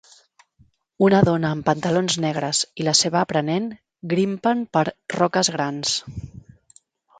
Una 1.07 1.19
dona 1.27 1.51
amb 1.55 1.65
pantalons 1.67 2.15
negres 2.23 2.63
i 2.81 2.87
la 2.89 2.95
seva 3.01 3.21
aprenent, 3.21 3.69
grimpen 4.15 4.67
per 4.79 4.85
roques 5.19 5.55
grans. 5.59 5.97